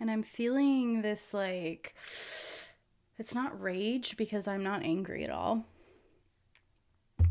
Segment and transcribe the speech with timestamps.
[0.00, 1.94] And I'm feeling this like
[3.18, 5.64] it's not rage because I'm not angry at all.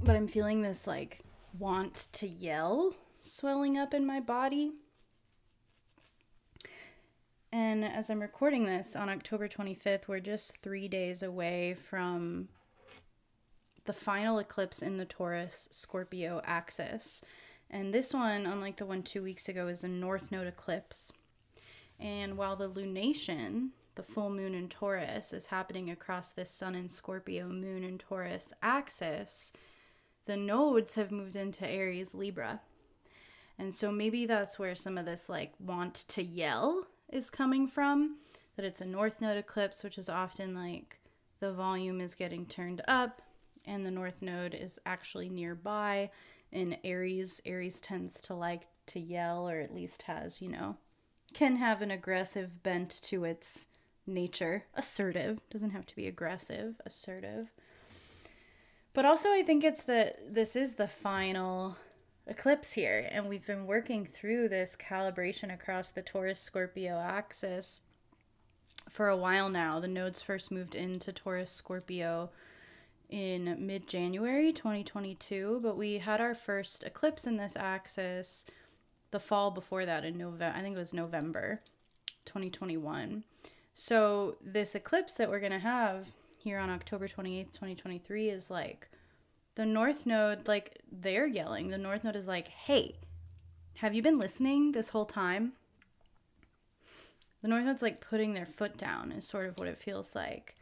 [0.04, 1.22] But I'm feeling this like
[1.58, 4.72] want to yell swelling up in my body.
[7.52, 12.50] And as I'm recording this on October 25th, we're just three days away from
[13.86, 17.22] the final eclipse in the Taurus Scorpio axis.
[17.70, 21.12] And this one, unlike the one two weeks ago, is a north node eclipse.
[22.00, 26.92] And while the lunation, the full moon in Taurus, is happening across this Sun and
[26.92, 29.52] Scorpio, Moon in Taurus axis,
[30.26, 32.62] the nodes have moved into Aries, Libra.
[33.58, 38.18] And so maybe that's where some of this like want to yell is coming from.
[38.56, 41.00] That it's a north node eclipse, which is often like
[41.40, 43.22] the volume is getting turned up
[43.66, 46.10] and the north node is actually nearby.
[46.56, 50.78] In Aries, Aries tends to like to yell or at least has, you know,
[51.34, 53.68] can have an aggressive bent to its
[54.08, 54.64] nature.
[54.74, 57.52] Assertive, doesn't have to be aggressive, assertive.
[58.94, 61.76] But also, I think it's that this is the final
[62.26, 67.82] eclipse here, and we've been working through this calibration across the Taurus Scorpio axis
[68.90, 69.82] for a while now.
[69.82, 72.30] The nodes first moved into Taurus Scorpio
[73.10, 78.46] in mid January 2022, but we had our first eclipse in this axis
[79.12, 80.54] the fall before that in November.
[80.56, 81.60] I think it was November
[82.26, 83.24] 2021.
[83.74, 86.08] So, this eclipse that we're going to have
[86.38, 88.90] here on October 28th, 2023 is like
[89.56, 91.70] the North Node, like they're yelling.
[91.70, 92.96] The North Node is like, hey,
[93.76, 95.54] have you been listening this whole time?
[97.42, 100.56] The North Node's like putting their foot down, is sort of what it feels like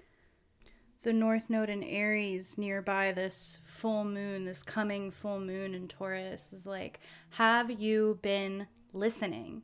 [1.03, 6.53] the North Node in Aries nearby this full moon, this coming full moon in Taurus
[6.53, 9.63] is like, have you been listening?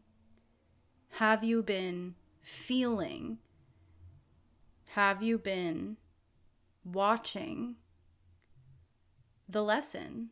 [1.11, 3.37] Have you been feeling?
[4.89, 5.95] Have you been
[6.83, 7.75] watching
[9.47, 10.29] the lesson?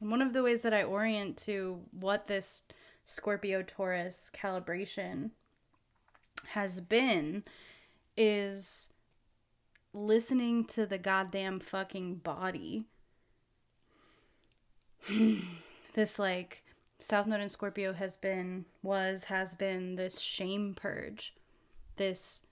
[0.00, 2.62] And one of the ways that I orient to what this
[3.06, 5.30] Scorpio Taurus calibration
[6.46, 7.44] has been
[8.16, 8.88] is
[9.92, 12.84] listening to the goddamn fucking body.
[15.94, 16.64] this like
[16.98, 21.34] South Node in Scorpio has been was has been this shame purge.
[21.96, 22.42] This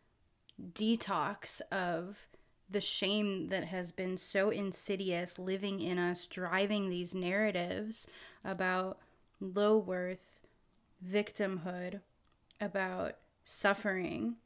[0.72, 2.26] detox of
[2.68, 8.06] the shame that has been so insidious living in us driving these narratives
[8.44, 8.98] about
[9.40, 10.40] low worth,
[11.06, 12.00] victimhood,
[12.60, 14.36] about suffering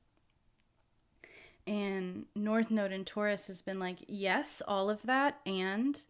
[1.66, 5.40] and North Node in Taurus has been like, yes, all of that.
[5.46, 6.00] And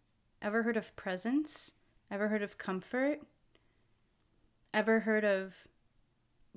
[0.41, 1.73] ever heard of presence?
[2.11, 3.21] Ever heard of comfort?
[4.73, 5.55] Ever heard of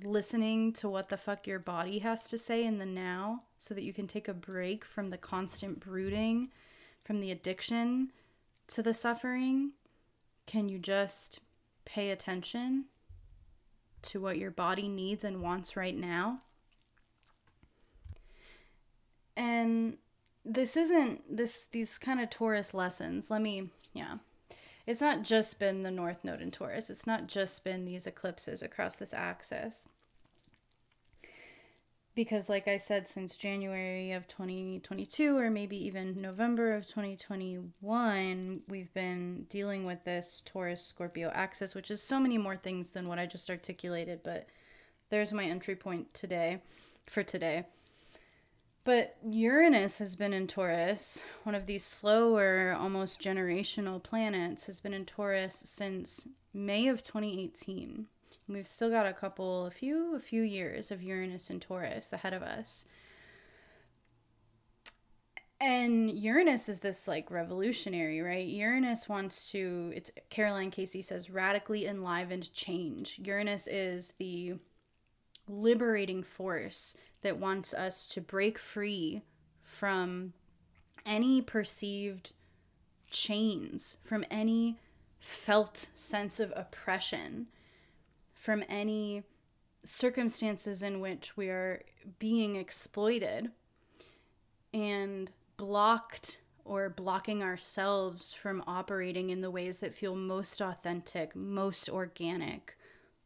[0.03, 3.83] listening to what the fuck your body has to say in the now so that
[3.83, 6.49] you can take a break from the constant brooding,
[7.03, 8.11] from the addiction
[8.67, 9.71] to the suffering?
[10.45, 11.39] Can you just
[11.85, 12.85] pay attention
[14.03, 16.41] to what your body needs and wants right now?
[19.35, 19.97] And
[20.45, 23.29] this isn't this these kind of Taurus lessons.
[23.29, 24.17] Let me, yeah.
[24.85, 26.89] It's not just been the North Node in Taurus.
[26.89, 29.87] It's not just been these eclipses across this axis.
[32.15, 38.93] Because, like I said, since January of 2022, or maybe even November of 2021, we've
[38.93, 43.17] been dealing with this Taurus Scorpio axis, which is so many more things than what
[43.17, 44.19] I just articulated.
[44.21, 44.47] But
[45.09, 46.61] there's my entry point today
[47.07, 47.65] for today.
[48.85, 54.93] But Uranus has been in Taurus, one of these slower, almost generational planets, has been
[54.93, 58.07] in Taurus since May of 2018.
[58.49, 62.33] We've still got a couple, a few, a few years of Uranus and Taurus ahead
[62.33, 62.83] of us.
[65.61, 68.45] And Uranus is this like revolutionary, right?
[68.45, 73.17] Uranus wants to, it's Caroline Casey says, radically enlivened change.
[73.23, 74.55] Uranus is the
[75.47, 79.23] liberating force that wants us to break free
[79.61, 80.33] from
[81.05, 82.33] any perceived
[83.11, 84.79] chains, from any
[85.19, 87.47] felt sense of oppression,
[88.33, 89.23] from any
[89.83, 91.81] circumstances in which we are
[92.19, 93.49] being exploited
[94.73, 101.89] and blocked or blocking ourselves from operating in the ways that feel most authentic, most
[101.89, 102.77] organic,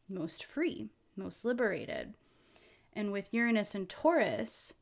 [0.09, 2.13] most free most liberated.
[2.93, 4.73] And with Uranus and Taurus,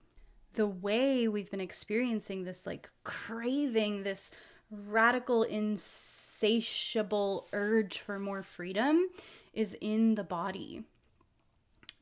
[0.54, 4.32] the way we've been experiencing this like craving, this
[4.72, 9.08] radical, insatiable urge for more freedom
[9.54, 10.84] is in the body.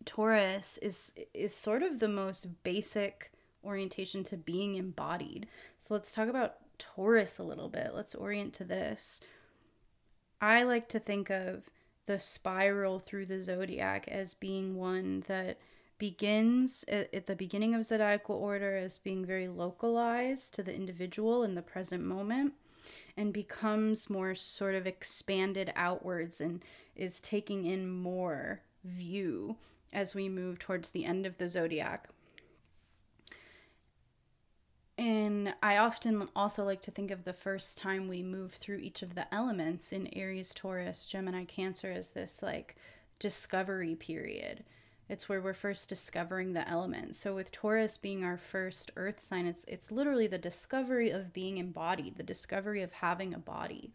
[0.05, 3.31] Taurus is is sort of the most basic
[3.63, 5.47] orientation to being embodied.
[5.79, 7.91] So let's talk about Taurus a little bit.
[7.93, 9.21] Let's orient to this.
[10.41, 11.69] I like to think of
[12.05, 15.57] the spiral through the zodiac as being one that
[15.97, 21.43] begins at, at, the beginning of zodiacal order as being very localized to the individual
[21.43, 22.53] in the present moment
[23.15, 26.61] and becomes more sort of expanded outwards and
[26.95, 29.55] is taking in more view
[29.93, 32.09] as we move towards the end of the zodiac.
[34.97, 39.01] And I often also like to think of the first time we move through each
[39.01, 42.75] of the elements in Aries, Taurus, Gemini, Cancer as this like
[43.17, 44.63] discovery period.
[45.09, 47.19] It's where we're first discovering the elements.
[47.19, 51.57] So with Taurus being our first earth sign, it's it's literally the discovery of being
[51.57, 53.91] embodied, the discovery of having a body.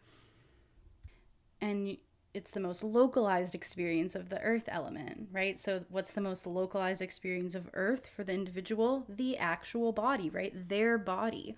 [1.60, 1.96] And
[2.38, 5.58] it's the most localized experience of the earth element, right?
[5.58, 9.05] So, what's the most localized experience of earth for the individual?
[9.08, 10.52] The actual body, right?
[10.69, 11.56] Their body.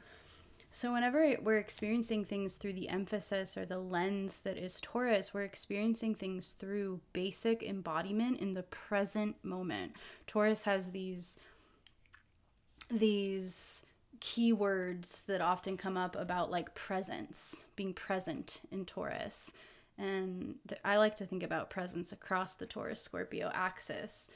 [0.70, 5.42] So, whenever we're experiencing things through the emphasis or the lens that is Taurus, we're
[5.42, 9.92] experiencing things through basic embodiment in the present moment.
[10.26, 11.36] Taurus has these
[12.90, 13.84] these
[14.20, 19.52] keywords that often come up about like presence, being present in Taurus.
[20.00, 24.30] And th- I like to think about presence across the Taurus Scorpio axis.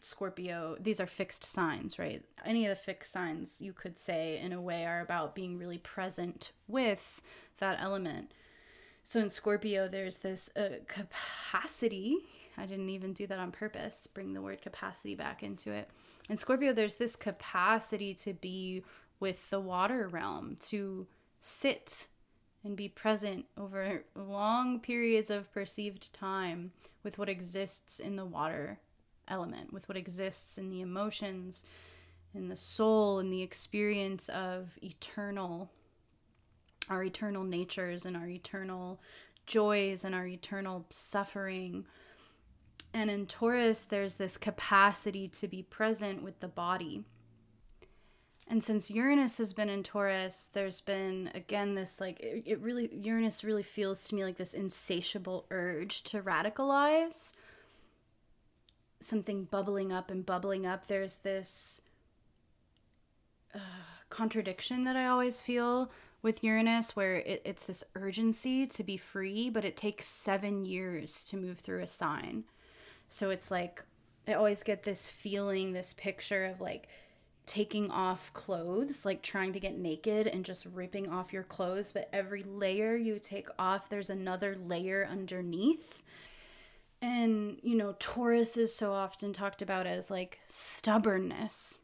[0.00, 2.24] Scorpio, these are fixed signs, right?
[2.46, 5.78] Any of the fixed signs you could say, in a way, are about being really
[5.78, 7.20] present with
[7.58, 8.32] that element.
[9.02, 12.16] So in Scorpio, there's this uh, capacity.
[12.56, 15.90] I didn't even do that on purpose, bring the word capacity back into it.
[16.30, 18.82] In Scorpio, there's this capacity to be
[19.20, 21.06] with the water realm, to
[21.40, 22.06] sit
[22.64, 26.72] and be present over long periods of perceived time
[27.02, 28.78] with what exists in the water
[29.28, 31.64] element, with what exists in the emotions,
[32.34, 35.70] in the soul, in the experience of eternal,
[36.88, 39.00] our eternal natures and our eternal
[39.46, 41.86] joys and our eternal suffering.
[42.94, 47.04] And in Taurus, there's this capacity to be present with the body
[48.48, 52.90] and since Uranus has been in Taurus, there's been again this like it, it, really
[52.92, 57.32] Uranus really feels to me like this insatiable urge to radicalize.
[59.00, 60.86] Something bubbling up and bubbling up.
[60.86, 61.80] There's this
[63.54, 63.58] uh,
[64.10, 65.90] contradiction that I always feel
[66.22, 71.24] with Uranus, where it, it's this urgency to be free, but it takes seven years
[71.24, 72.44] to move through a sign.
[73.08, 73.82] So it's like
[74.28, 76.88] I always get this feeling, this picture of like
[77.46, 82.08] taking off clothes, like trying to get naked and just ripping off your clothes, but
[82.12, 86.02] every layer you take off, there's another layer underneath.
[87.02, 91.76] And, you know, Taurus is so often talked about as like stubbornness.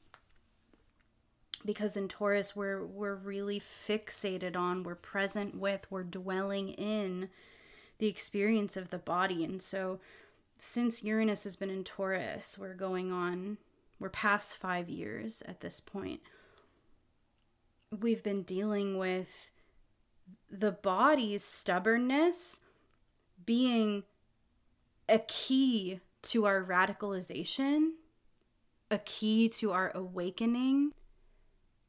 [1.62, 7.28] Because in Taurus we're we're really fixated on, we're present with, we're dwelling in
[7.98, 9.44] the experience of the body.
[9.44, 10.00] And so
[10.56, 13.58] since Uranus has been in Taurus, we're going on
[14.00, 16.22] we're past five years at this point.
[17.96, 19.50] We've been dealing with
[20.50, 22.60] the body's stubbornness
[23.44, 24.04] being
[25.08, 27.90] a key to our radicalization,
[28.90, 30.92] a key to our awakening,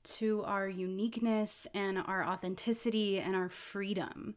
[0.04, 4.36] to our uniqueness and our authenticity and our freedom.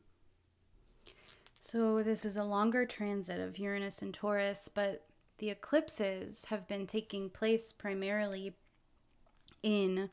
[1.60, 5.06] So, this is a longer transit of Uranus and Taurus, but
[5.38, 8.54] the eclipses have been taking place primarily
[9.62, 10.10] in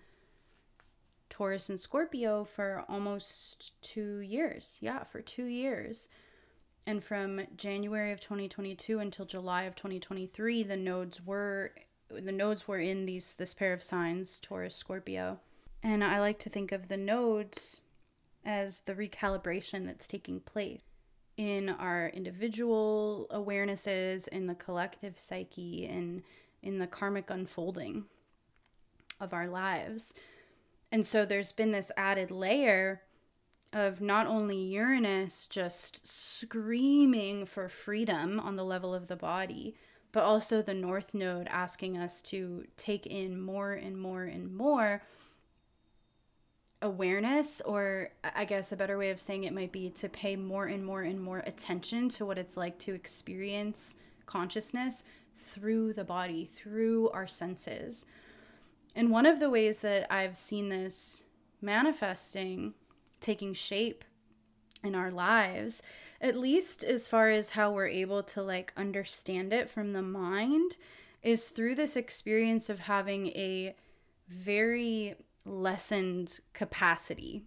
[1.30, 4.78] Taurus and Scorpio for almost two years.
[4.82, 6.10] Yeah, for two years.
[6.86, 11.72] And from January of 2022 until July of 2023, the nodes were
[12.10, 15.40] the nodes were in these this pair of signs, Taurus, Scorpio.
[15.84, 17.80] And I like to think of the nodes
[18.44, 20.82] as the recalibration that's taking place
[21.38, 26.24] in our individual awarenesses, in the collective psyche, and
[26.62, 28.06] in the karmic unfolding
[29.20, 30.14] of our lives.
[30.92, 33.02] And so there's been this added layer
[33.74, 39.76] of not only Uranus just screaming for freedom on the level of the body,
[40.12, 45.02] but also the North Node asking us to take in more and more and more
[46.82, 50.66] awareness, or I guess a better way of saying it might be to pay more
[50.66, 53.96] and more and more attention to what it's like to experience
[54.26, 55.04] consciousness
[55.38, 58.06] through the body, through our senses.
[58.96, 61.24] And one of the ways that I've seen this
[61.62, 62.74] manifesting,
[63.20, 64.04] taking shape
[64.84, 65.82] in our lives,
[66.22, 70.78] at least as far as how we're able to like understand it from the mind,
[71.22, 73.76] is through this experience of having a
[74.28, 77.44] very lessened capacity.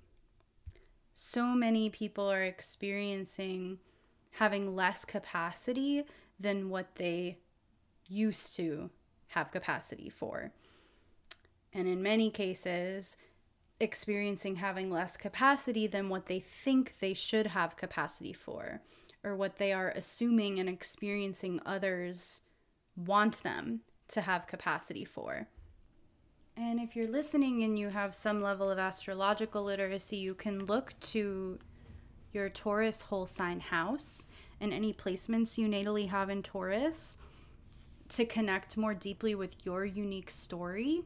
[1.12, 3.78] So many people are experiencing
[4.32, 6.04] having less capacity
[6.40, 7.38] than what they
[8.06, 8.90] used to
[9.28, 10.52] have capacity for.
[11.72, 13.16] And in many cases,
[13.80, 18.80] experiencing having less capacity than what they think they should have capacity for,
[19.22, 22.40] or what they are assuming and experiencing others
[22.96, 25.48] want them to have capacity for.
[26.56, 30.94] And if you're listening and you have some level of astrological literacy, you can look
[31.00, 31.58] to
[32.32, 34.26] your Taurus whole sign house
[34.60, 37.18] and any placements you natally have in Taurus
[38.10, 41.02] to connect more deeply with your unique story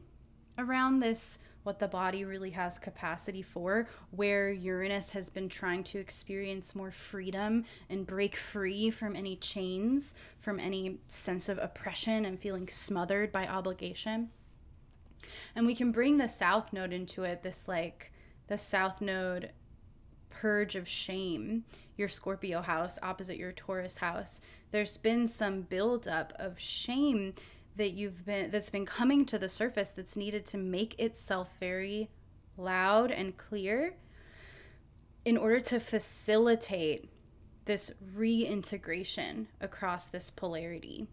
[0.59, 5.99] around this what the body really has capacity for, where Uranus has been trying to
[5.99, 12.39] experience more freedom and break free from any chains, from any sense of oppression and
[12.39, 14.29] feeling smothered by obligation.
[15.55, 18.11] And we can bring the South Node into it, this like
[18.47, 19.51] the South Node
[20.29, 21.63] purge of shame,
[21.97, 24.41] your Scorpio house opposite your Taurus house.
[24.71, 27.33] There's been some buildup of shame
[27.75, 32.09] that you've been that's been coming to the surface that's needed to make itself very
[32.57, 33.95] loud and clear
[35.25, 37.09] in order to facilitate
[37.65, 41.07] this reintegration across this polarity.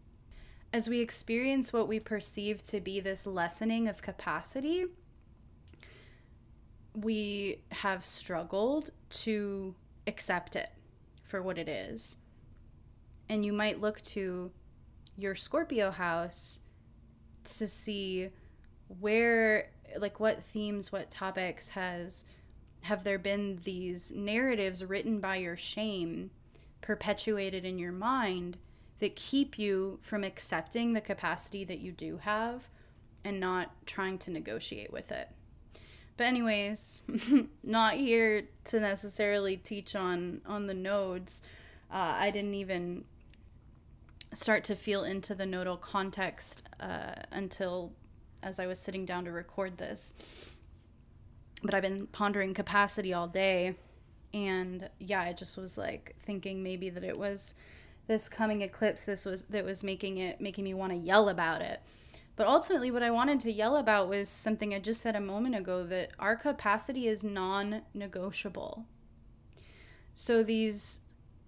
[0.73, 4.87] As we experience what we perceive to be this lessening of capacity,
[6.95, 9.75] we have struggled to
[10.07, 10.71] accept it
[11.25, 12.17] for what it is.
[13.29, 14.51] And you might look to
[15.17, 16.61] your Scorpio house
[17.45, 18.31] to see
[19.01, 22.25] where like what themes, what topics has
[22.83, 26.31] have there been these narratives written by your shame
[26.81, 28.59] perpetuated in your mind
[28.99, 32.63] that keep you from accepting the capacity that you do have
[33.25, 35.29] and not trying to negotiate with it.
[36.17, 37.03] But anyways,
[37.63, 41.43] not here to necessarily teach on on the nodes.
[41.91, 43.05] Uh, I didn't even
[44.33, 47.93] start to feel into the nodal context uh, until
[48.43, 50.15] as I was sitting down to record this.
[51.63, 53.75] But I've been pondering capacity all day.
[54.33, 57.55] And yeah, I just was like thinking maybe that it was
[58.07, 61.63] this coming eclipse this was that was making it making me want to yell about
[61.63, 61.81] it.
[62.37, 65.55] But ultimately what I wanted to yell about was something I just said a moment
[65.55, 68.85] ago that our capacity is non-negotiable.
[70.15, 71.01] So these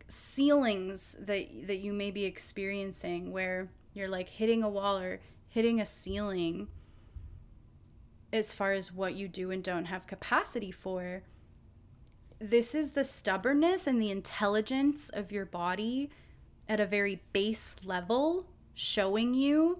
[0.09, 5.81] ceilings that that you may be experiencing where you're like hitting a wall or hitting
[5.81, 6.69] a ceiling
[8.33, 11.23] as far as what you do and don't have capacity for
[12.41, 16.11] this is the stubbornness and the intelligence of your body
[16.69, 19.79] at a very base level showing you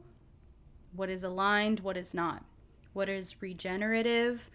[0.95, 2.45] what is aligned what is not
[2.93, 4.51] what is regenerative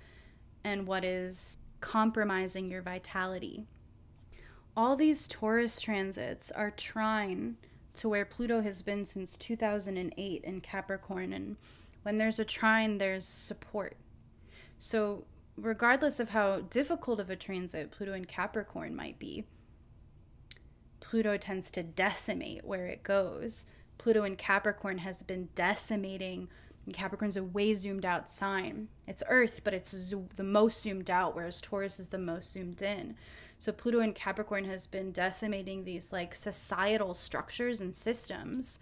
[0.64, 3.66] and what is compromising your vitality
[4.76, 7.58] all these Taurus transits are trine
[7.96, 11.34] to where Pluto has been since 2008 in Capricorn.
[11.34, 11.58] And
[12.02, 13.96] when there's a trine, there's support.
[14.80, 15.26] So,
[15.58, 19.46] regardless of how difficult of a transit Pluto in Capricorn might be,
[21.14, 23.68] Pluto tends to decimate where it goes.
[24.00, 26.48] Pluto in Capricorn has been decimating.
[26.92, 28.88] Capricorn's a way zoomed out sign.
[29.06, 32.82] It's Earth, but it's zo- the most zoomed out, whereas Taurus is the most zoomed
[32.82, 33.16] in.
[33.60, 38.80] So Pluto in Capricorn has been decimating these like societal structures and systems.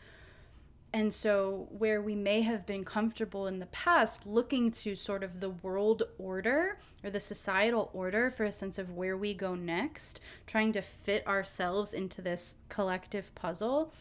[0.94, 5.40] And so, where we may have been comfortable in the past looking to sort of
[5.40, 10.20] the world order or the societal order for a sense of where we go next,
[10.48, 13.94] trying to fit ourselves into this collective puzzle,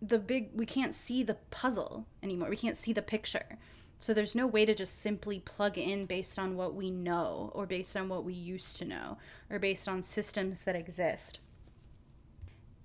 [0.00, 2.48] the big, we can't see the puzzle anymore.
[2.48, 3.58] We can't see the picture.
[3.98, 7.66] So there's no way to just simply plug in based on what we know or
[7.66, 9.18] based on what we used to know
[9.48, 11.38] or based on systems that exist.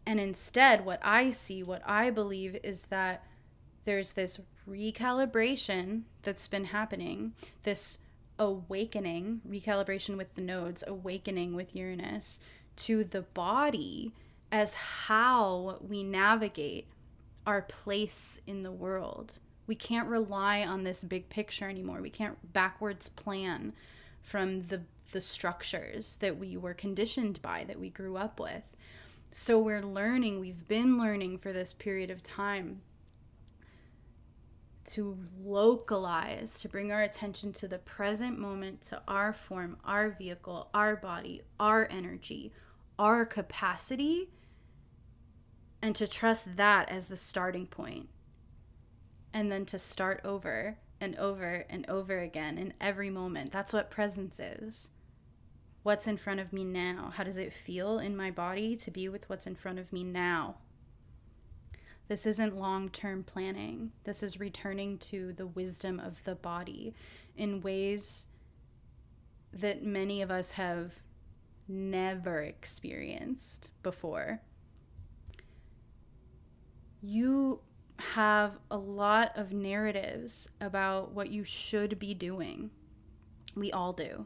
[0.08, 3.24] And instead, what I see, what I believe is that
[3.86, 7.34] there's this recalibration that's been happening,
[7.64, 7.98] this
[8.40, 12.40] awakening, recalibration with the nodes, awakening with Uranus
[12.78, 14.14] to the body
[14.52, 16.88] as how we navigate
[17.46, 22.02] our place in the world we can't rely on this big picture anymore.
[22.02, 23.74] We can't backwards plan
[24.24, 24.82] from the
[25.14, 28.64] the structures that we were conditioned by that we grew up with.
[29.40, 32.82] So we're learning, we've been learning for this period of time
[34.86, 40.70] to localize, to bring our attention to the present moment, to our form, our vehicle,
[40.74, 42.52] our body, our energy,
[42.98, 44.32] our capacity,
[45.84, 48.10] and to trust that as the starting point.
[49.36, 53.52] And then to start over and over and over again in every moment.
[53.52, 54.90] That's what presence is.
[55.88, 57.14] What's in front of me now?
[57.16, 60.04] How does it feel in my body to be with what's in front of me
[60.04, 60.58] now?
[62.10, 63.94] This isn't long term planning.
[64.04, 66.94] This is returning to the wisdom of the body
[67.38, 68.28] in ways
[69.54, 70.92] that many of us have
[71.70, 74.42] never experienced before.
[77.02, 77.62] You
[78.00, 82.72] have a lot of narratives about what you should be doing.
[83.56, 84.26] We all do.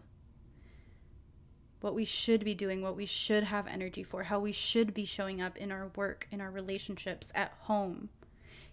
[1.82, 5.06] What we should be doing, what we should have energy for, how we should be
[5.06, 8.10] showing up in our work, in our relationships, at home.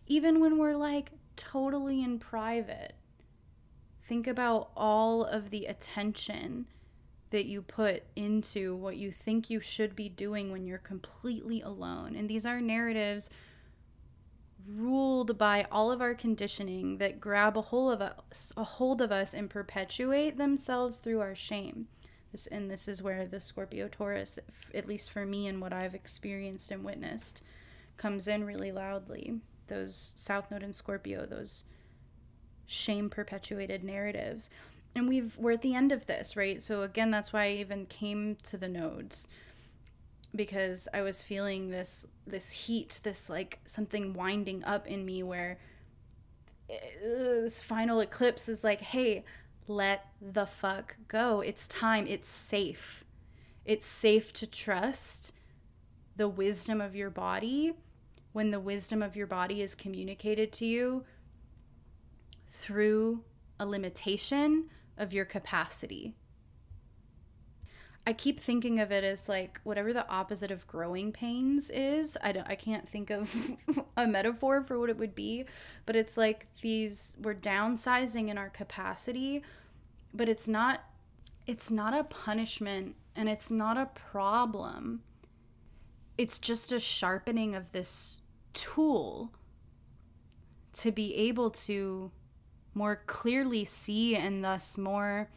[0.07, 2.95] Even when we're like totally in private.
[4.07, 6.67] Think about all of the attention
[7.31, 12.17] that you put into what you think you should be doing when you're completely alone.
[12.17, 13.29] And these are narratives
[14.67, 19.13] ruled by all of our conditioning that grab a hold of us, a hold of
[19.13, 21.87] us and perpetuate themselves through our shame.
[22.33, 24.39] This and this is where the Scorpio Taurus,
[24.75, 27.43] at least for me and what I've experienced and witnessed,
[27.97, 29.41] comes in really loudly.
[29.69, 31.65] Those South Node and Scorpio, those
[32.67, 34.51] shame perpetuated narratives.
[34.95, 36.63] And we've we're at the end of this, right?
[36.63, 39.29] So again, that's why I even came to the nodes
[40.35, 45.59] because I was feeling this this heat, this like something winding up in me where
[46.71, 49.25] uh, this final eclipse is like, "Hey,
[49.69, 51.41] let the fuck go.
[51.41, 52.07] It's time.
[52.07, 53.05] It's safe.
[53.65, 55.33] It's safe to trust
[56.17, 57.75] the wisdom of your body
[58.33, 61.05] when the wisdom of your body is communicated to you
[62.51, 63.23] through
[63.61, 64.65] a limitation
[64.97, 66.15] of your capacity.
[68.09, 72.17] I keep thinking of it as like whatever the opposite of growing pains is.
[72.23, 73.31] I don't I can't think of
[73.99, 75.45] a metaphor for what it would be,
[75.85, 79.43] but it's like these we're downsizing in our capacity,
[80.15, 80.85] but it's not
[81.47, 85.03] it's not a punishment and it's not a problem.
[86.19, 88.21] It's just a sharpening of this
[88.53, 89.33] tool
[90.75, 92.11] to be able to
[92.75, 95.31] more clearly see and thus more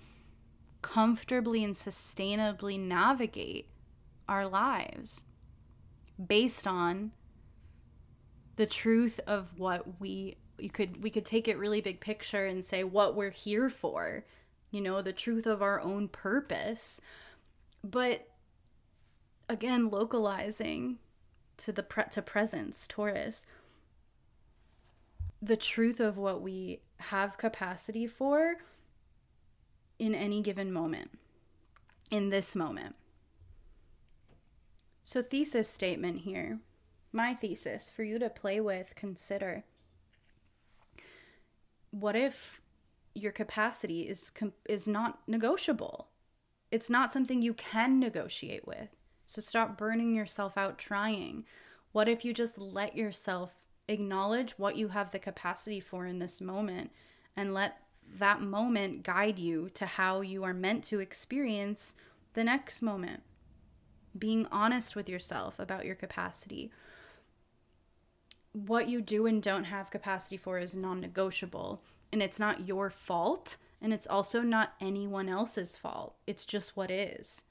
[0.82, 3.68] comfortably and sustainably navigate
[4.28, 5.24] our lives
[6.28, 7.12] based on
[8.58, 12.64] the truth of what we you could we could take it really big picture and
[12.64, 14.24] say what we're here for
[14.72, 17.00] you know the truth of our own purpose
[17.84, 18.28] but
[19.48, 20.98] again localizing
[21.58, 23.46] to the pre- to presence taurus
[25.42, 28.58] the truth of what we have capacity for
[29.98, 31.12] in any given moment,
[32.10, 32.96] in this moment.
[35.04, 36.60] So, thesis statement here.
[37.12, 39.64] My thesis for you to play with, consider.
[41.90, 42.61] What if
[43.14, 44.32] your capacity is
[44.68, 46.08] is not negotiable?
[46.72, 48.90] It's not something you can negotiate with.
[49.26, 51.46] So stop burning yourself out trying.
[51.92, 56.42] What if you just let yourself acknowledge what you have the capacity for in this
[56.42, 56.92] moment
[57.36, 57.78] and let
[58.18, 61.96] that moment guide you to how you are meant to experience
[62.34, 63.24] the next moment.
[64.18, 66.72] Being honest with yourself about your capacity.
[68.52, 72.90] What you do and don't have capacity for is non negotiable, and it's not your
[72.90, 76.16] fault, and it's also not anyone else's fault.
[76.28, 77.44] It's just what is.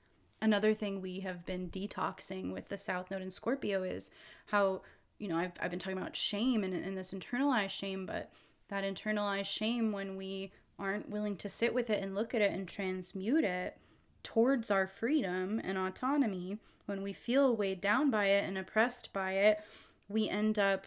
[0.43, 4.11] Another thing we have been detoxing with the South Node in Scorpio is
[4.47, 4.83] how,
[5.19, 8.31] you know, I've, I've been talking about shame and, and this internalized shame, but
[8.69, 12.53] that internalized shame when we aren't willing to sit with it and look at it
[12.53, 13.77] and transmute it
[14.23, 19.33] towards our freedom and autonomy, when we feel weighed down by it and oppressed by
[19.33, 19.61] it,
[20.09, 20.87] we end up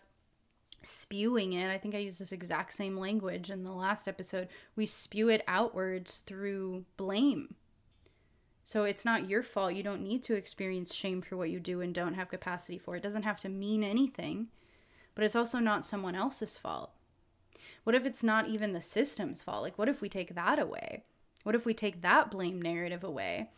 [0.84, 1.70] spewing it.
[1.70, 4.48] I think I used this exact same language in the last episode.
[4.76, 7.56] We spew it outwards through blame.
[8.64, 9.74] So it's not your fault.
[9.74, 12.96] You don't need to experience shame for what you do and don't have capacity for.
[12.96, 14.48] It doesn't have to mean anything,
[15.16, 16.92] but it's also not someone else's fault.
[17.84, 19.64] What if it's not even the system's fault?
[19.64, 21.04] Like, what if we take that away?
[21.44, 23.50] What if we take that blame narrative away?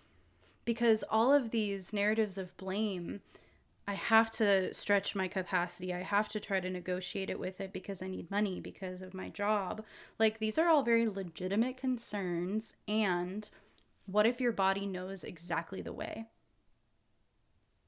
[0.65, 3.21] Because all of these narratives of blame,
[3.87, 5.93] I have to stretch my capacity.
[5.93, 9.13] I have to try to negotiate it with it because I need money because of
[9.13, 9.85] my job.
[10.17, 12.75] Like, these are all very legitimate concerns.
[12.87, 13.47] And
[14.07, 16.25] what if your body knows exactly the way?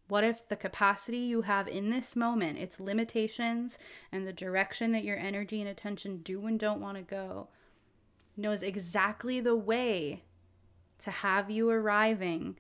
[0.08, 3.78] What if the capacity you have in this moment, its limitations,
[4.12, 7.50] and the direction that your energy and attention do and don't want to go,
[8.38, 10.24] knows exactly the way
[11.00, 12.56] to have you arriving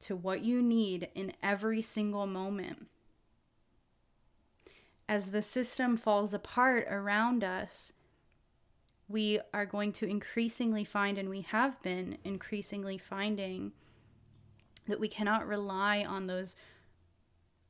[0.00, 2.88] to what you need in every single moment?
[5.08, 7.92] As the system falls apart around us,
[9.08, 13.72] we are going to increasingly find, and we have been increasingly finding,
[14.86, 16.54] that we cannot rely on those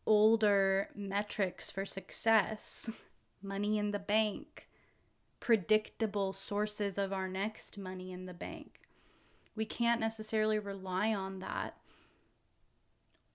[0.06, 2.90] older metrics for success
[3.42, 4.68] money in the bank,
[5.38, 8.80] predictable sources of our next money in the bank.
[9.54, 11.76] We can't necessarily rely on that.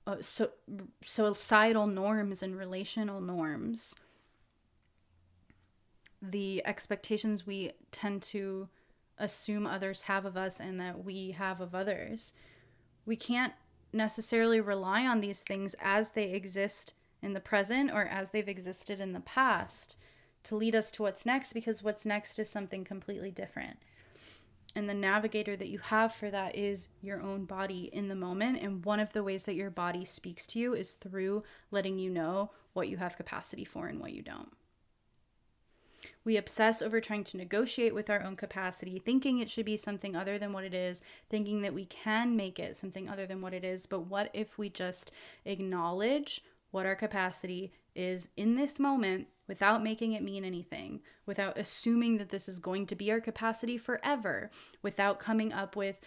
[0.08, 0.50] Uh, so,
[1.04, 3.96] societal norms and relational norms,
[6.22, 8.68] the expectations we tend to
[9.18, 12.34] assume others have of us and that we have of others.
[13.06, 13.54] We can't
[13.94, 19.00] necessarily rely on these things as they exist in the present or as they've existed
[19.00, 19.96] in the past
[20.44, 23.78] to lead us to what's next because what's next is something completely different.
[24.76, 28.60] And the navigator that you have for that is your own body in the moment.
[28.62, 32.10] And one of the ways that your body speaks to you is through letting you
[32.10, 34.52] know what you have capacity for and what you don't.
[36.26, 40.16] We obsess over trying to negotiate with our own capacity, thinking it should be something
[40.16, 43.54] other than what it is, thinking that we can make it something other than what
[43.54, 43.86] it is.
[43.86, 45.12] But what if we just
[45.46, 52.18] acknowledge what our capacity is in this moment without making it mean anything, without assuming
[52.18, 54.50] that this is going to be our capacity forever,
[54.82, 56.00] without coming up with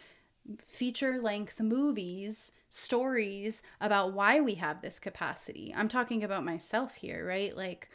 [0.65, 5.73] feature length movies, stories about why we have this capacity?
[5.77, 7.57] I'm talking about myself here, right?
[7.57, 7.89] Like,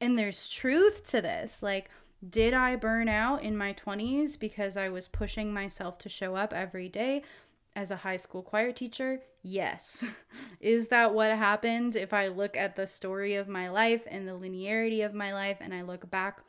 [0.00, 1.62] and there's truth to this.
[1.62, 1.90] Like,
[2.28, 6.52] did I burn out in my 20s because I was pushing myself to show up
[6.52, 7.22] every day
[7.74, 9.22] as a high school choir teacher?
[9.42, 10.04] Yes.
[10.60, 14.38] Is that what happened if I look at the story of my life and the
[14.38, 16.40] linearity of my life and I look back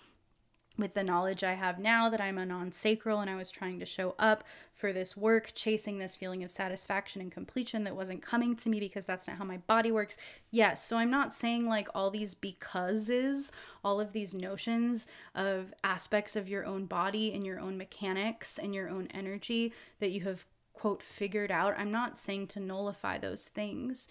[0.78, 3.80] with the knowledge I have now that I'm a non sacral and I was trying
[3.80, 8.24] to show up for this work, chasing this feeling of satisfaction and completion that wasn't
[8.24, 10.18] coming to me because that's not how my body works.
[10.50, 13.52] Yes, so I'm not saying like all these becauses,
[13.84, 18.74] all of these notions of aspects of your own body and your own mechanics and
[18.74, 20.44] your own energy that you have,
[20.84, 21.76] quote, figured out.
[21.78, 24.08] I'm not saying to nullify those things.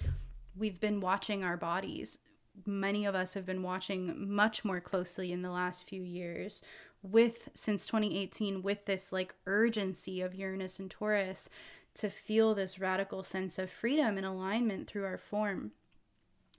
[0.56, 2.18] We've been watching our bodies
[2.66, 6.62] many of us have been watching much more closely in the last few years
[7.02, 11.48] with since 2018 with this like urgency of Uranus and Taurus
[11.94, 15.72] to feel this radical sense of freedom and alignment through our form.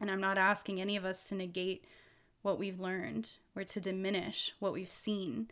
[0.01, 1.85] And I'm not asking any of us to negate
[2.41, 5.49] what we've learned or to diminish what we've seen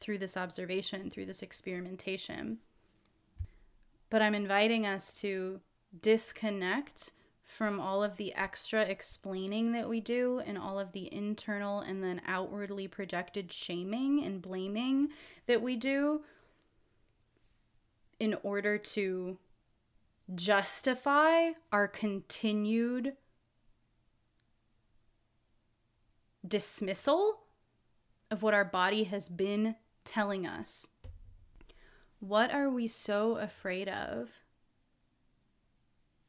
[0.00, 2.58] through this observation, through this experimentation.
[4.10, 5.60] But I'm inviting us to
[6.00, 7.12] disconnect
[7.44, 12.04] from all of the extra explaining that we do and all of the internal and
[12.04, 15.08] then outwardly projected shaming and blaming
[15.46, 16.22] that we do
[18.20, 19.38] in order to
[20.34, 23.14] justify our continued
[26.46, 27.40] dismissal
[28.30, 30.86] of what our body has been telling us.
[32.20, 34.30] What are we so afraid of?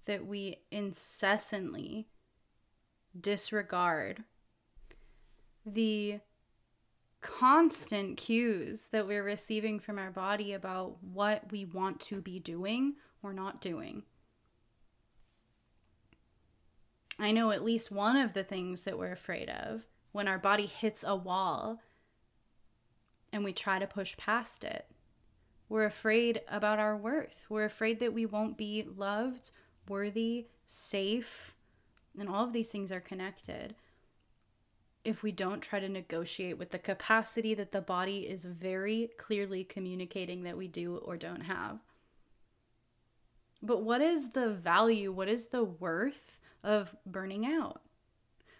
[0.10, 2.08] that we incessantly
[3.21, 4.23] disregard
[5.67, 6.19] the
[7.21, 12.95] constant cues that we're receiving from our body about what we want to be doing
[13.21, 14.02] or not doing.
[17.19, 20.65] I know at least one of the things that we're afraid of when our body
[20.65, 21.84] hits a wall
[23.32, 24.88] and we try to push past it.
[25.69, 27.45] We're afraid about our worth.
[27.47, 29.51] We're afraid that we won't be loved
[29.88, 31.55] worthy, safe,
[32.17, 33.75] and all of these things are connected.
[35.03, 39.63] If we don't try to negotiate with the capacity that the body is very clearly
[39.63, 41.79] communicating that we do or don't have.
[43.62, 45.12] But what is the value?
[45.12, 47.82] What is the worth of burning out?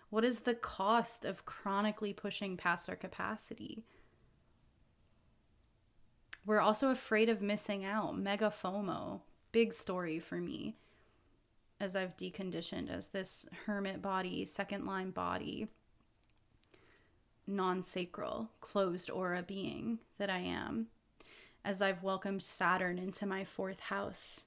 [0.10, 3.86] What is the cost of chronically pushing past our capacity?
[6.46, 8.18] We're also afraid of missing out.
[8.18, 9.22] Mega FOMO.
[9.52, 10.76] Big story for me
[11.80, 15.68] as I've deconditioned as this hermit body, second line body,
[17.48, 20.88] non sacral, closed aura being that I am,
[21.64, 24.46] as I've welcomed Saturn into my fourth house,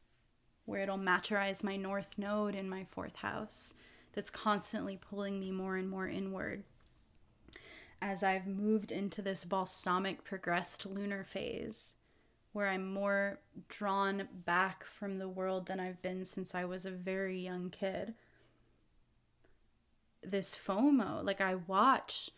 [0.66, 3.74] where it'll maturize my north node in my fourth house,
[4.12, 6.64] that's constantly pulling me more and more inward.
[8.02, 11.94] As I've moved into this balsamic progressed lunar phase,
[12.52, 13.38] where I'm more
[13.68, 18.14] drawn back from the world than I've been since I was a very young kid.
[20.20, 22.30] This FOMO, like I watch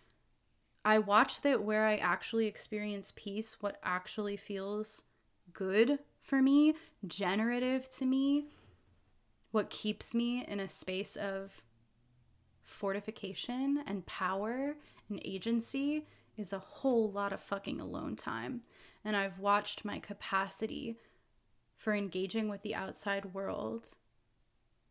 [0.85, 5.05] I watch that where I actually experience peace, what actually feels
[5.55, 6.74] good for me,
[7.07, 8.48] generative to me,
[9.50, 11.62] what keeps me in a space of
[12.64, 14.77] fortification and power
[15.09, 18.62] and agency is a whole lot of fucking alone time.
[19.05, 20.99] And I've watched my capacity
[21.77, 23.90] for engaging with the outside world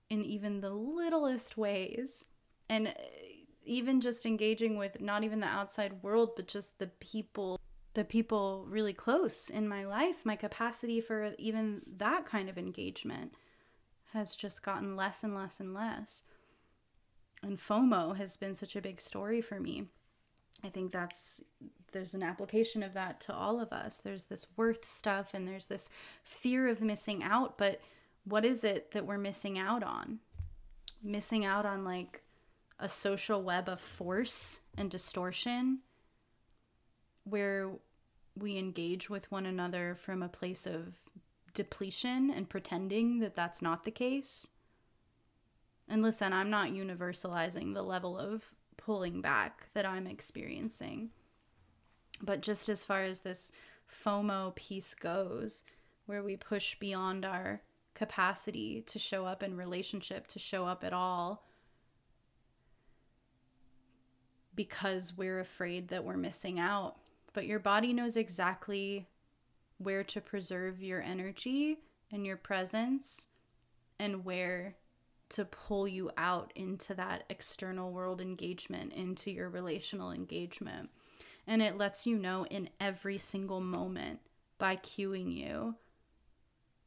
[0.09, 2.25] in even the littlest ways.
[2.69, 2.91] And uh,
[3.65, 7.57] even just engaging with not even the outside world but just the people
[7.93, 13.31] the people really close in my life my capacity for even that kind of engagement
[14.13, 16.23] has just gotten less and less and less.
[17.41, 19.87] And FOMO has been such a big story for me
[20.63, 21.41] I think that's
[21.91, 23.99] there's an application of that to all of us.
[23.99, 25.89] There's this worth stuff and there's this
[26.23, 27.81] fear of missing out, but
[28.25, 30.19] what is it that we're missing out on?
[31.03, 32.23] Missing out on like
[32.79, 35.79] a social web of force and distortion
[37.25, 37.69] where
[38.37, 40.95] we engage with one another from a place of
[41.53, 44.47] depletion and pretending that that's not the case.
[45.87, 51.09] And listen, I'm not universalizing the level of pulling back that I'm experiencing.
[52.21, 53.51] But just as far as this
[54.05, 55.63] FOMO piece goes,
[56.05, 57.61] where we push beyond our
[57.93, 61.45] capacity to show up in relationship, to show up at all,
[64.55, 66.95] because we're afraid that we're missing out.
[67.33, 69.07] But your body knows exactly
[69.77, 71.79] where to preserve your energy
[72.11, 73.27] and your presence
[73.99, 74.75] and where
[75.33, 80.89] to pull you out into that external world engagement, into your relational engagement.
[81.45, 84.19] And it lets you know in every single moment
[84.57, 85.75] by cueing you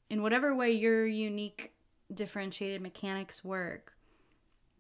[0.09, 1.73] in whatever way your unique
[2.13, 3.93] differentiated mechanics work.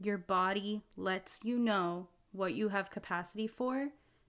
[0.01, 3.89] Your body lets you know what you have capacity for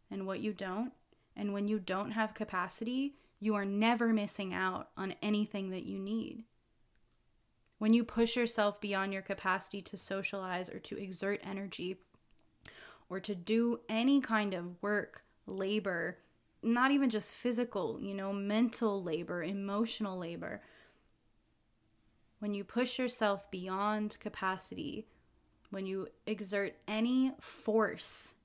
[0.10, 0.92] and what you don't.
[1.36, 6.00] And when you don't have capacity, you are never missing out on anything that you
[6.00, 6.44] need.
[7.80, 11.98] When you push yourself beyond your capacity to socialize or to exert energy
[13.10, 16.18] or to do any kind of work, labor,
[16.64, 20.62] not even just physical, you know, mental labor, emotional labor.
[22.40, 25.08] When you push yourself beyond capacity,
[25.70, 28.36] when you exert any force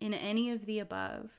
[0.00, 1.30] in any of the above,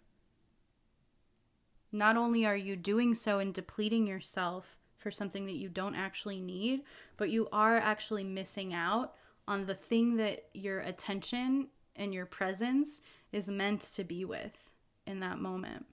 [1.91, 6.41] not only are you doing so and depleting yourself for something that you don't actually
[6.41, 6.83] need,
[7.17, 9.13] but you are actually missing out
[9.47, 14.71] on the thing that your attention and your presence is meant to be with
[15.05, 15.85] in that moment.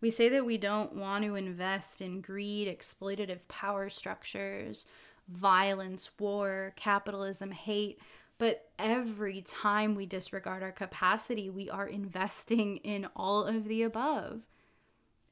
[0.00, 4.86] We say that we don't want to invest in greed, exploitative power structures,
[5.28, 8.00] violence, war, capitalism, hate.
[8.38, 14.42] But every time we disregard our capacity, we are investing in all of the above.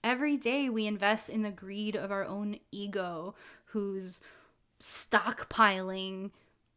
[0.07, 4.21] Every day we invest in the greed of our own ego, who's
[4.81, 6.31] stockpiling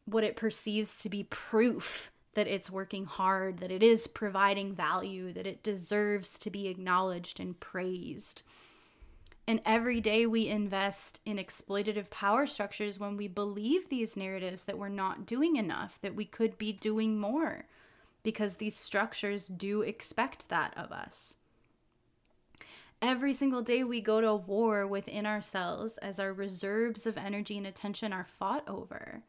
[0.05, 5.31] what it perceives to be proof that it's working hard, that it is providing value,
[5.33, 8.41] that it deserves to be acknowledged and praised.
[9.45, 14.79] And every day we invest in exploitative power structures when we believe these narratives that
[14.79, 17.67] we're not doing enough, that we could be doing more,
[18.23, 21.35] because these structures do expect that of us.
[23.01, 27.65] Every single day we go to war within ourselves as our reserves of energy and
[27.65, 29.23] attention are fought over.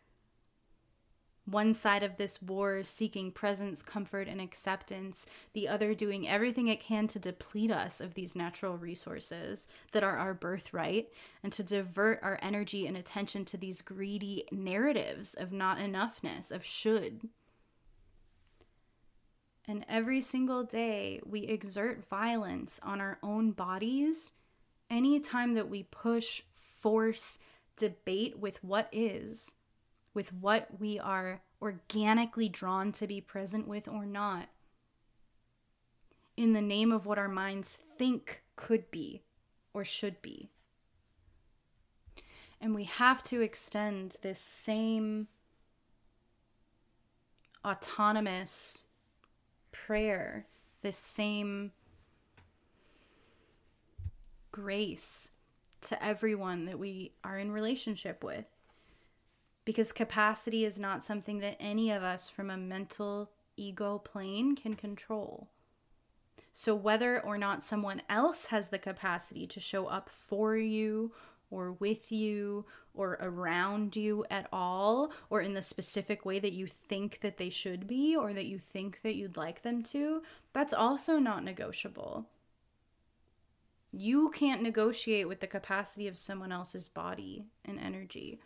[1.45, 6.81] One side of this war seeking presence, comfort, and acceptance, the other doing everything it
[6.81, 12.21] can to deplete us of these natural resources that are our birthright and to divert
[12.23, 17.29] our energy and attention to these greedy narratives of not enoughness, of should.
[19.71, 24.33] And every single day, we exert violence on our own bodies
[24.91, 27.39] anytime that we push, force,
[27.77, 29.55] debate with what is,
[30.13, 34.49] with what we are organically drawn to be present with or not,
[36.37, 39.23] in the name of what our minds think could be
[39.73, 40.51] or should be.
[42.61, 45.29] And we have to extend this same
[47.65, 48.83] autonomous
[49.91, 50.47] prayer,
[50.83, 51.73] this same
[54.53, 55.31] grace
[55.81, 58.45] to everyone that we are in relationship with.
[59.65, 64.75] Because capacity is not something that any of us from a mental ego plane can
[64.75, 65.49] control.
[66.53, 71.11] So, whether or not someone else has the capacity to show up for you
[71.51, 76.67] or with you or around you at all, or in the specific way that you
[76.67, 80.73] think that they should be or that you think that you'd like them to, that's
[80.73, 82.27] also not negotiable.
[83.93, 88.41] You can't negotiate with the capacity of someone else's body and energy.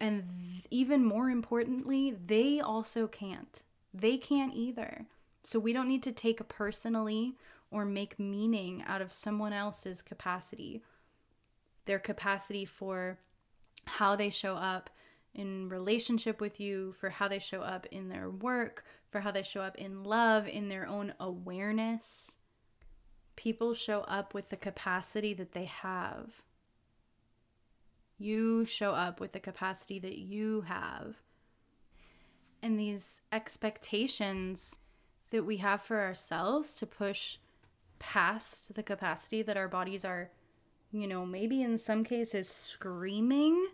[0.00, 3.62] And th- even more importantly, they also can't.
[3.92, 5.06] They can't either.
[5.42, 7.34] So we don't need to take personally
[7.70, 10.82] or make meaning out of someone else's capacity,
[11.90, 13.18] their capacity for
[13.84, 14.90] how they show up
[15.34, 19.42] in relationship with you, for how they show up in their work, for how they
[19.42, 22.36] show up in love, in their own awareness.
[23.34, 26.30] People show up with the capacity that they have.
[28.18, 31.16] You show up with the capacity that you have.
[32.62, 34.78] And these expectations
[35.30, 37.38] that we have for ourselves to push
[37.98, 40.30] past the capacity that our bodies are,
[40.92, 43.68] you know, maybe in some cases screaming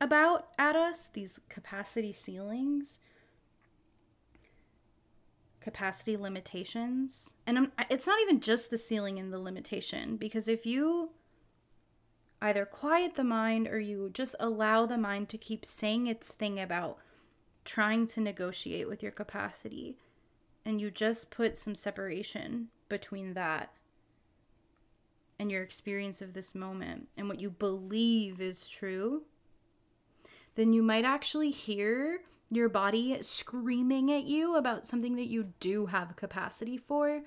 [0.00, 3.00] about at us, these capacity ceilings,
[5.60, 7.34] capacity limitations.
[7.46, 11.10] And I'm, it's not even just the ceiling and the limitation, because if you
[12.42, 16.60] either quiet the mind or you just allow the mind to keep saying its thing
[16.60, 16.98] about
[17.64, 19.96] trying to negotiate with your capacity,
[20.66, 23.70] and you just put some separation between that
[25.38, 29.22] and your experience of this moment and what you believe is true,
[30.54, 32.20] then you might actually hear
[32.50, 37.22] your body screaming at you about something that you do have capacity for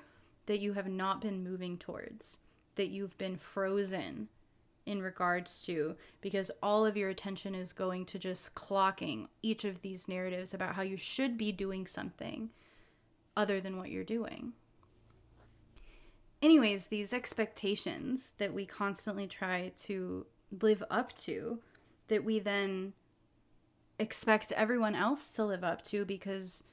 [0.46, 2.38] that you have not been moving towards,
[2.76, 4.30] that you've been frozen
[4.86, 9.82] in regards to because all of your attention is going to just clocking each of
[9.82, 12.50] these narratives about how you should be doing something
[13.36, 14.54] other than what you're doing.
[16.42, 20.26] Anyways, these expectations that we constantly try to
[20.62, 21.60] live up to,
[22.08, 22.94] that we then
[24.00, 26.64] expect everyone else to live up to because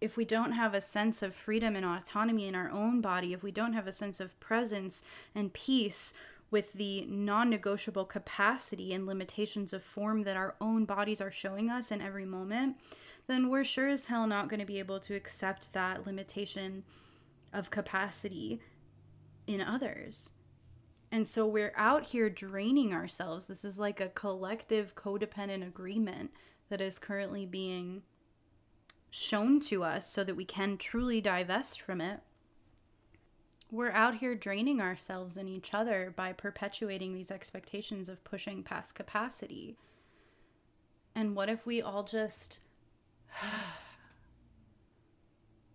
[0.00, 3.42] if we don't have a sense of freedom and autonomy in our own body, if
[3.42, 5.02] we don't have a sense of presence
[5.34, 6.14] and peace
[6.50, 11.68] with the non negotiable capacity and limitations of form that our own bodies are showing
[11.68, 12.76] us in every moment,
[13.26, 16.84] then we're sure as hell not going to be able to accept that limitation
[17.52, 18.60] of capacity
[19.46, 20.32] in others.
[21.10, 23.46] And so we're out here draining ourselves.
[23.46, 26.30] This is like a collective codependent agreement
[26.68, 28.02] that is currently being
[29.10, 32.20] shown to us so that we can truly divest from it.
[33.70, 38.94] We're out here draining ourselves and each other by perpetuating these expectations of pushing past
[38.94, 39.76] capacity.
[41.14, 42.60] And what if we all just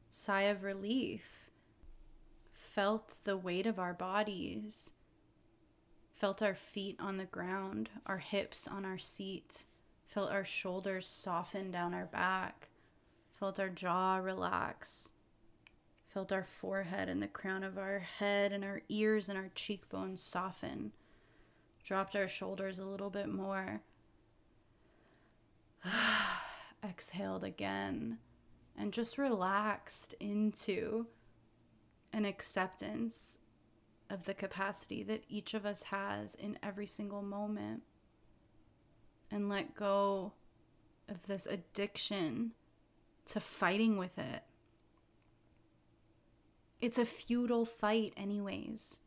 [0.09, 1.42] sigh of relief,
[2.73, 4.93] felt the weight of our bodies,
[6.15, 9.65] felt our feet on the ground, our hips on our seat,
[10.07, 12.69] felt our shoulders soften down our back,
[13.31, 15.11] felt our jaw relax,
[16.07, 20.21] felt our forehead and the crown of our head and our ears and our cheekbones
[20.21, 20.91] soften,
[21.83, 23.81] dropped our shoulders a little bit more.
[26.83, 28.17] Exhaled again
[28.75, 31.05] and just relaxed into
[32.13, 33.39] an acceptance
[34.09, 37.81] of the capacity that each of us has in every single moment
[39.31, 40.31] and let go
[41.09, 42.51] of this addiction
[43.25, 44.43] to fighting with it.
[46.81, 48.99] It's a futile fight, anyways,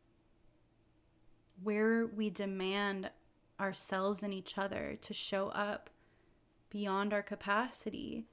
[1.63, 3.09] where we demand
[3.59, 5.89] ourselves and each other to show up
[6.69, 8.25] beyond our capacity.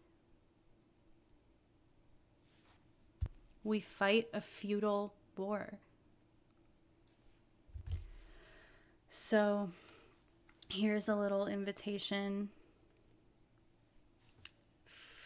[3.65, 5.79] We fight a futile war.
[9.09, 9.71] So,
[10.69, 12.51] here's a little invitation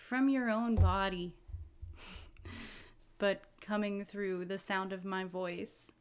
[0.07, 1.33] from your own body,
[3.19, 5.93] but coming through the sound of my voice,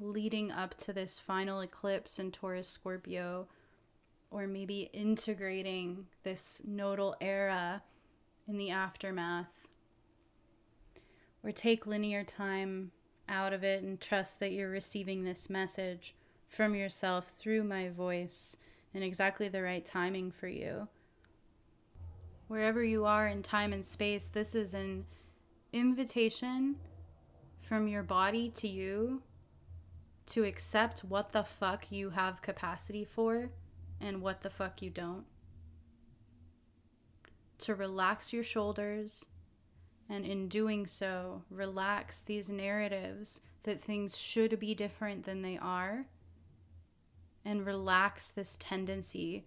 [0.00, 3.46] leading up to this final eclipse in Taurus Scorpio
[4.30, 7.82] or maybe integrating this nodal era
[8.48, 9.61] in the aftermath.
[11.44, 12.92] Or take linear time
[13.28, 16.14] out of it and trust that you're receiving this message
[16.48, 18.56] from yourself through my voice
[18.94, 20.86] in exactly the right timing for you.
[22.48, 25.06] Wherever you are in time and space, this is an
[25.72, 26.76] invitation
[27.62, 29.22] from your body to you
[30.26, 33.50] to accept what the fuck you have capacity for
[34.00, 35.24] and what the fuck you don't.
[37.60, 39.24] To relax your shoulders,
[40.08, 46.04] And in doing so, relax these narratives that things should be different than they are.
[47.44, 49.44] And relax this tendency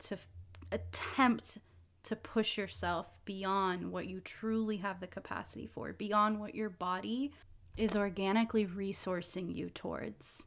[0.00, 0.28] to f-
[0.72, 1.58] attempt
[2.04, 7.32] to push yourself beyond what you truly have the capacity for, beyond what your body
[7.76, 10.46] is organically resourcing you towards.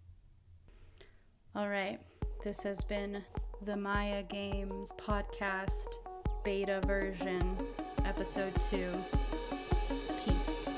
[1.56, 2.00] All right,
[2.43, 3.24] this has been
[3.64, 5.88] the Maya Games podcast
[6.43, 7.58] beta version,
[8.06, 8.93] episode two.
[10.26, 10.68] Peace.